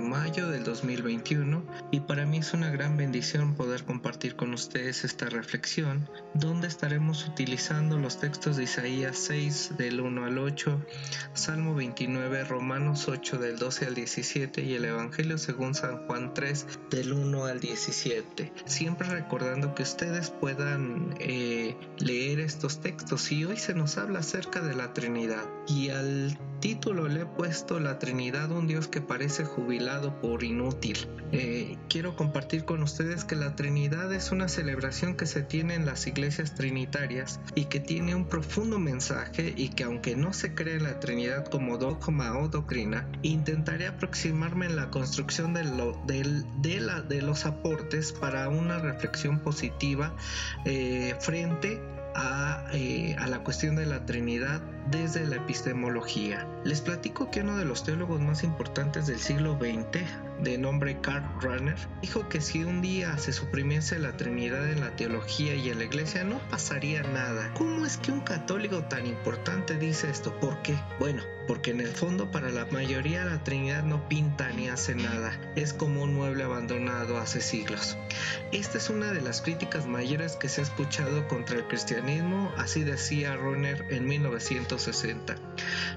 [0.00, 5.26] mayo del 2021 y para mí es una gran bendición poder compartir con ustedes esta
[5.26, 10.84] reflexión donde estaremos utilizando los textos de Isaías 6 del 1 al 8,
[11.32, 16.66] Salmo 29, Romanos 8 del 12 al 17 y el Evangelio según San Juan 3
[16.90, 18.52] del 1 al 17.
[18.66, 24.60] Siempre recordando que ustedes puedan eh, leer estos textos y hoy se nos habla acerca
[24.60, 29.44] de la Trinidad y al título le he puesto La Trinidad, un Dios que parece
[29.44, 31.08] jubilado por inútil.
[31.30, 35.84] Eh, quiero compartir con ustedes que la Trinidad es una celebración que se tiene en
[35.84, 40.76] las iglesias trinitarias y que tiene un profundo mensaje y que aunque no se cree
[40.76, 47.22] en la Trinidad como dogma o doctrina, intentaré aproximarme en la construcción de, lo, de,
[47.22, 50.14] los aportes para una reflexión positiva
[50.64, 51.80] eh, frente
[52.72, 54.60] eh, a, la cuestión de la Trinidad
[54.90, 56.46] desde la epistemología.
[56.64, 60.04] Les platico que uno de los teólogos más importantes del siglo XX,
[60.42, 64.94] de nombre Karl Rahner, dijo que si un día se suprimiese la Trinidad en la
[64.96, 67.52] teología y en la iglesia no pasaría nada.
[67.54, 70.38] ¿Cómo es que un católico tan importante dice esto?
[70.38, 70.76] ¿Por qué?
[70.98, 75.32] Bueno, porque en el fondo para la mayoría la Trinidad no pinta ni hace nada,
[75.56, 77.96] es como un mueble abandonado hace siglos.
[78.52, 82.84] Esta es una de las críticas mayores que se ha escuchado contra el cristianismo, así
[82.84, 84.06] decía Roner en
[84.78, 85.34] 1960.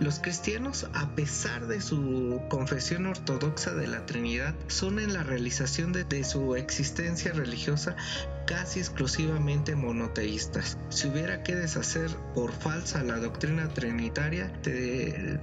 [0.00, 5.92] Los cristianos, a pesar de su confesión ortodoxa de la Trinidad, son en la realización
[5.92, 7.96] de su existencia religiosa
[8.46, 10.78] casi exclusivamente monoteístas.
[10.88, 14.52] Si hubiera que deshacer por falsa la doctrina trinitaria,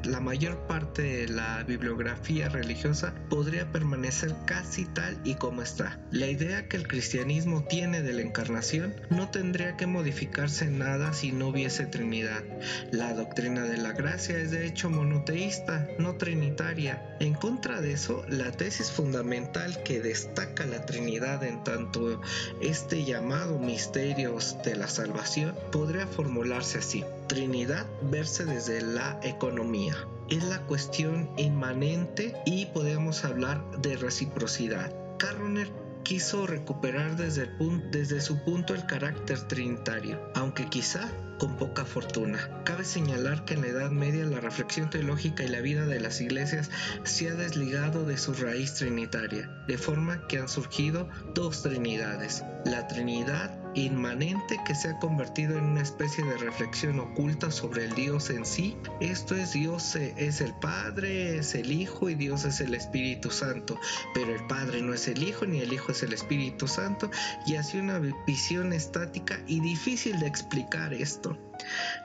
[0.04, 6.00] la mayor parte de la bibliografía religiosa podría permanecer casi tal y como está.
[6.12, 11.32] La idea que el cristianismo tiene de la encarnación no tendría que modificarse nada si
[11.32, 12.44] no hubiese Trinidad.
[12.92, 17.16] La doctrina de la gracia es de hecho monoteísta, no trinitaria.
[17.20, 22.22] En contra de eso, la tesis fundamental que destaca la Trinidad en tanto
[22.62, 27.06] este este llamado misterios de la salvación podría formularse así.
[27.28, 29.96] Trinidad verse desde la economía.
[30.30, 34.94] Es la cuestión inmanente y podemos hablar de reciprocidad.
[35.18, 35.72] Carroner
[36.04, 37.50] quiso recuperar desde,
[37.92, 41.10] desde su punto el carácter trinitario, aunque quizá
[41.42, 42.62] con poca fortuna.
[42.66, 46.22] Cabe señalar que en la Edad Media la reflexión teológica y la vida de las
[46.22, 46.70] iglesias
[47.04, 52.88] se ha desligado de su raíz trinitaria, de forma que han surgido dos trinidades, la
[52.88, 58.30] Trinidad inmanente que se ha convertido en una especie de reflexión oculta sobre el Dios
[58.30, 58.78] en sí.
[59.00, 63.80] Esto es Dios es el Padre, es el Hijo y Dios es el Espíritu Santo.
[64.14, 67.10] Pero el Padre no es el Hijo ni el Hijo es el Espíritu Santo
[67.46, 71.31] y así una visión estática y difícil de explicar esto.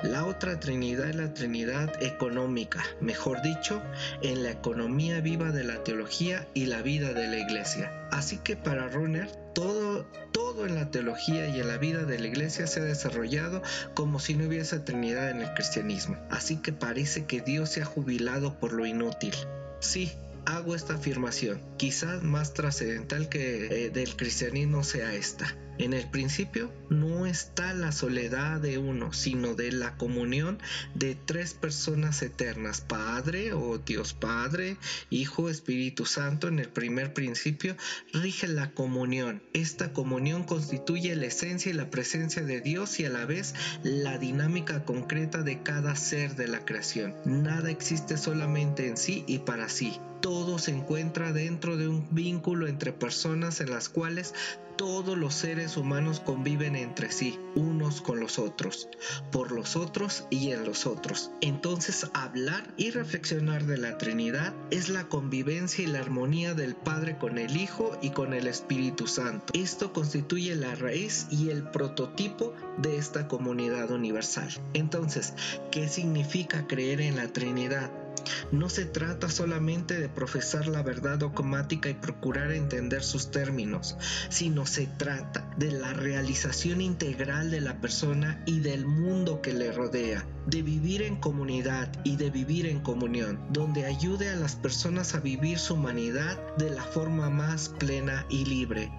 [0.02, 3.82] La otra Trinidad es la Trinidad económica, mejor dicho,
[4.22, 7.90] en la economía viva de la teología y la vida de la iglesia.
[8.10, 12.26] Así que para Runner, todo, todo en la teología y en la vida de la
[12.26, 13.62] iglesia se ha desarrollado
[13.94, 16.16] como si no hubiese Trinidad en el cristianismo.
[16.30, 19.34] Así que parece que Dios se ha jubilado por lo inútil.
[19.80, 20.12] Sí,
[20.46, 25.54] hago esta afirmación, quizás más trascendental que eh, del cristianismo sea esta.
[25.78, 30.58] En el principio no está la soledad de uno, sino de la comunión
[30.94, 34.78] de tres personas eternas, Padre o Dios Padre,
[35.10, 36.48] Hijo, Espíritu Santo.
[36.48, 37.76] En el primer principio
[38.12, 39.42] rige la comunión.
[39.52, 44.18] Esta comunión constituye la esencia y la presencia de Dios y a la vez la
[44.18, 47.14] dinámica concreta de cada ser de la creación.
[47.24, 52.66] Nada existe solamente en sí y para sí todo se encuentra dentro de un vínculo
[52.66, 54.34] entre personas en las cuales
[54.74, 58.88] todos los seres humanos conviven entre sí, unos con los otros,
[59.30, 61.30] por los otros y en los otros.
[61.40, 67.18] Entonces hablar y reflexionar de la Trinidad es la convivencia y la armonía del Padre
[67.18, 69.52] con el Hijo y con el Espíritu Santo.
[69.54, 74.48] Esto constituye la raíz y el prototipo de esta comunidad universal.
[74.74, 75.34] Entonces,
[75.70, 78.05] ¿qué significa creer en la Trinidad?
[78.52, 83.96] No se trata solamente de profesar la verdad dogmática y procurar entender sus términos,
[84.28, 89.72] sino se trata de la realización integral de la persona y del mundo que le
[89.72, 95.14] rodea, de vivir en comunidad y de vivir en comunión, donde ayude a las personas
[95.14, 98.90] a vivir su humanidad de la forma más plena y libre.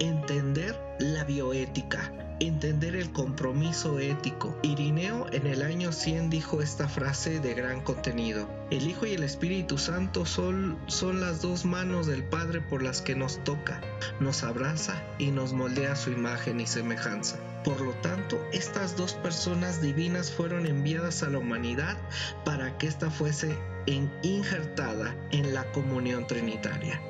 [0.00, 4.56] Entender la bioética, entender el compromiso ético.
[4.62, 8.48] Irineo en el año 100 dijo esta frase de gran contenido.
[8.70, 13.02] El Hijo y el Espíritu Santo son, son las dos manos del Padre por las
[13.02, 13.80] que nos toca,
[14.20, 17.38] nos abraza y nos moldea su imagen y semejanza.
[17.64, 21.96] Por lo tanto, estas dos personas divinas fueron enviadas a la humanidad
[22.44, 23.56] para que ésta fuese
[23.86, 27.00] injertada en la comunión trinitaria.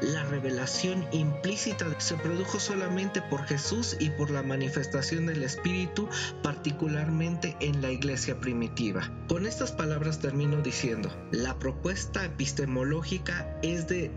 [0.00, 6.08] La revelación implícita se produjo solamente por Jesús y por la manifestación del Espíritu,
[6.42, 9.10] particularmente en la iglesia primitiva.
[9.28, 14.10] Con estas palabras termino diciendo, la propuesta epistemológica es de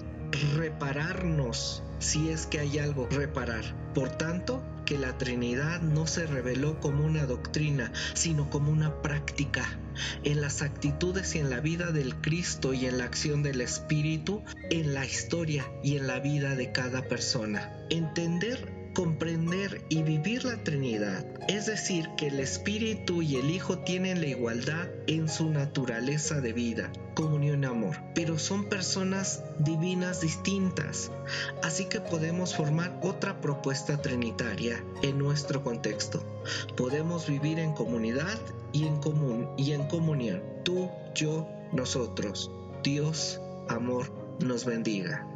[0.56, 3.64] repararnos si es que hay algo reparar.
[3.94, 9.80] Por tanto, que la Trinidad no se reveló como una doctrina, sino como una práctica.
[10.24, 14.44] En las actitudes y en la vida del Cristo y en la acción del Espíritu,
[14.70, 17.72] en la historia y en la vida de cada persona.
[17.90, 24.22] Entender comprender y vivir la Trinidad, es decir, que el Espíritu y el Hijo tienen
[24.22, 31.12] la igualdad en su naturaleza de vida, comunión y amor, pero son personas divinas distintas,
[31.62, 36.24] así que podemos formar otra propuesta trinitaria en nuestro contexto.
[36.78, 38.40] Podemos vivir en comunidad
[38.72, 42.50] y en común y en comunión, tú, yo, nosotros.
[42.82, 44.10] Dios, amor,
[44.40, 45.35] nos bendiga.